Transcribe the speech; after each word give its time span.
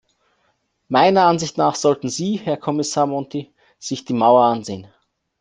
Meiner 0.87 1.25
Ansicht 1.27 1.59
nach 1.59 1.75
sollten 1.75 2.09
Sie, 2.09 2.37
Herr 2.37 2.57
Kommissar 2.57 3.05
Monti, 3.05 3.53
sich 3.77 4.03
die 4.03 4.15
Mauer 4.15 4.45
ansehen. 4.45 4.87